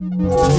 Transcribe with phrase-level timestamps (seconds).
[0.00, 0.54] you